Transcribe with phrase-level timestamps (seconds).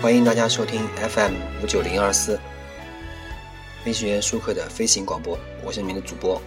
[0.00, 2.40] 欢迎大家收听 FM 五九零二四
[3.84, 6.40] 飞行员舒克的飞行广播，我是你们的主播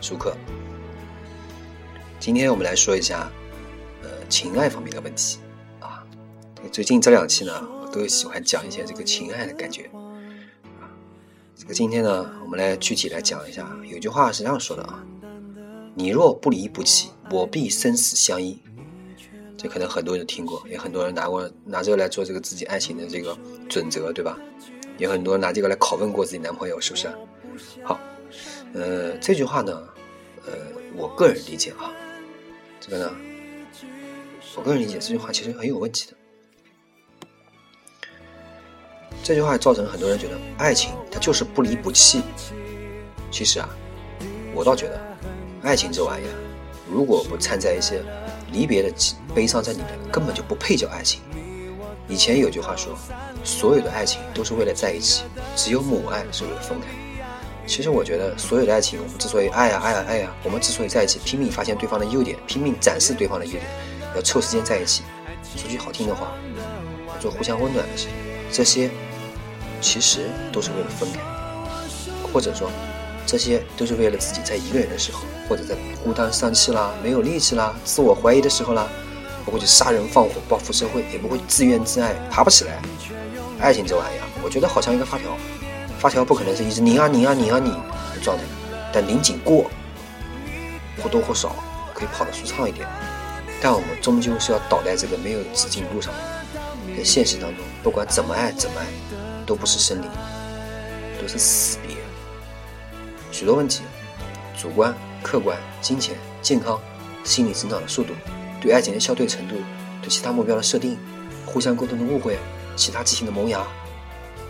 [0.00, 0.32] 舒克。
[2.20, 3.28] 今天我们来说一下
[4.04, 5.40] 呃情爱方面的问题
[5.80, 6.06] 啊。
[6.70, 9.90] 最近这两期呢，我都喜欢讲一些这个情爱的感觉
[10.78, 10.86] 啊。
[11.56, 15.04] 这个今天呢，我们来具体来讲一下，有句话是这样说的啊：
[15.96, 18.60] 你若不离不弃，我必生死相依。
[19.62, 23.36] 这可能很多人听过，也很多人拿过拿这个来做这个自己爱情的这个
[23.68, 24.38] 准则，对吧？
[24.96, 27.08] 也很多人拿这个来拷问过自己男朋友，是不是？
[27.84, 28.00] 好，
[28.72, 29.86] 呃，这句话呢，
[30.46, 30.52] 呃，
[30.96, 31.92] 我个人理解啊，
[32.80, 33.14] 这个呢，
[34.56, 36.16] 我个人理解这句话其实很有问题的。
[39.22, 42.22] 这句话造成很多人觉得爱情它就是不离不弃。
[43.30, 43.68] 其实啊，
[44.54, 44.98] 我倒觉得，
[45.62, 46.34] 爱情这玩意儿，
[46.90, 48.02] 如果不掺杂一些。
[48.52, 48.92] 离别的
[49.34, 51.20] 悲伤在里面，根本就不配叫爱情。
[52.08, 52.96] 以前有句话说，
[53.44, 55.22] 所有的爱情都是为了在一起，
[55.54, 56.86] 只有母爱是为了分开。
[57.66, 63.62] 其实我觉得，所有的爱情，我们之所以爱呀爱呀爱呀，我们之所以在一起，拼命发现对方的优点，拼命展示对方的优点，
[64.16, 65.04] 要凑时间在一起，
[65.56, 66.32] 说句好听的话，
[67.20, 68.12] 做互相温暖的事情，
[68.50, 68.90] 这些
[69.80, 71.20] 其实都是为了分开，
[72.32, 72.68] 或者说。
[73.26, 78.88] 这些都是为了自己在一个人的时候，或者在孤单丧气啦、没有力气啦、自我怀疑的时候啦，
[79.44, 82.80] 不会去杀人放火报复社会，也不会自怨自艾爬不起来。
[83.60, 85.36] 爱情这玩意儿，我觉得好像一个发条，
[85.98, 88.42] 发条不可能是一直拧啊拧啊拧啊拧的状态，
[88.92, 89.70] 但拧紧过，
[91.02, 91.54] 或多或少
[91.94, 92.86] 可以跑得舒畅一点。
[93.60, 96.12] 但我们终究是要倒在这个没有止境路上。
[96.96, 98.86] 在现实当中，不管怎么爱怎么爱，
[99.44, 100.06] 都不是生离，
[101.20, 101.78] 都是死。
[103.32, 103.82] 许多问题，
[104.58, 106.80] 主观、客观、金钱、健康、
[107.24, 108.12] 心理成长的速度，
[108.60, 109.56] 对爱情的消退程度，
[110.02, 110.98] 对其他目标的设定，
[111.46, 112.38] 互相沟通的误会，
[112.76, 113.66] 其他激情的萌芽，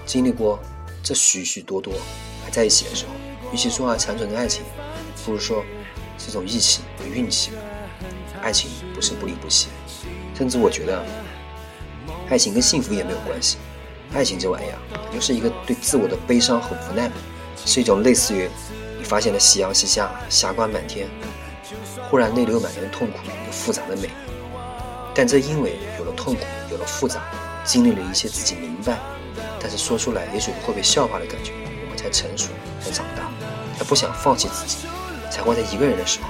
[0.07, 0.59] 经历过
[1.03, 1.93] 这许许多多，
[2.45, 3.13] 还在一起的时候，
[3.53, 4.63] 与其说啊残存的爱情，
[5.25, 5.65] 不如说
[6.19, 7.53] 是一种义气和运气。
[8.43, 9.69] 爱情不是不离不弃，
[10.35, 11.05] 甚至我觉得，
[12.31, 13.59] 爱情跟幸福也没有关系。
[14.15, 14.79] 爱情这玩意儿，
[15.13, 17.11] 就是一个对自我的悲伤和无奈。
[17.65, 18.49] 是一种类似于
[18.99, 21.09] 你发现了夕阳西下，霞光满天，
[22.09, 24.11] 忽然泪流满面的痛苦又复杂的美。
[25.15, 27.23] 但正因为有了痛苦，有了复杂，
[27.65, 28.99] 经历了一些自己明白，
[29.61, 31.53] 但是说出来也许会被笑话的感觉，
[31.85, 32.49] 我们才成熟，
[32.81, 33.31] 才长大，
[33.77, 34.79] 才不想放弃自己，
[35.31, 36.29] 才会在一个人的时候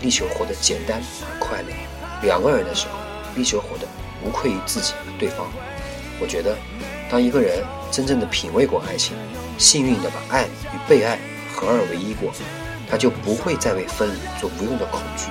[0.00, 1.68] 力求活得简单而快乐，
[2.22, 2.98] 两个人的时候
[3.34, 3.86] 力求活得
[4.24, 5.46] 无愧于自己和对方。
[6.20, 6.56] 我觉得，
[7.10, 9.16] 当一个人真正的品味过爱情。
[9.58, 11.18] 幸运的把爱与被爱
[11.54, 12.32] 合二为一过，
[12.88, 15.26] 他就不会再为分离做无用的恐惧，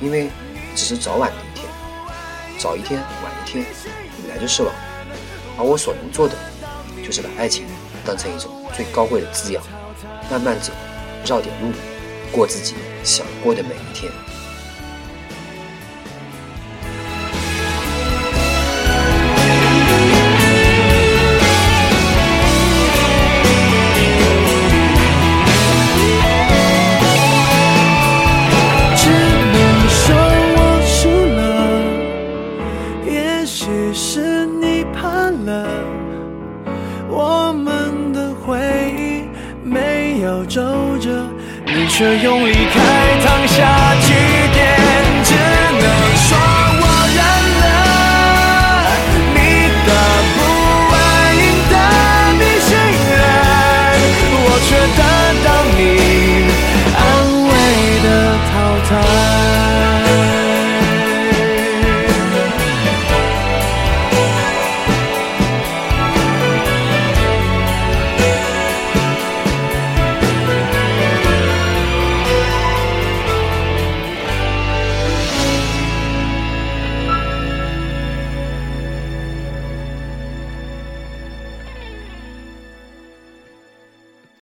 [0.00, 0.28] 因为
[0.74, 1.70] 只是早晚的一天，
[2.58, 3.64] 早一天晚一天，
[4.20, 4.72] 你来就是了。
[5.56, 6.34] 而我所能做的，
[7.04, 7.64] 就是把爱情
[8.04, 9.62] 当成一种最高贵的滋养，
[10.28, 10.72] 慢慢走，
[11.24, 11.70] 绕点路，
[12.32, 14.10] 过自己想过的每一天。
[33.62, 35.68] 其实你怕了
[37.10, 38.58] 我们的回
[38.96, 39.28] 忆
[39.62, 40.62] 没有皱
[40.98, 41.10] 褶
[41.66, 44.14] 你却用离开烫下句
[44.54, 44.89] 点。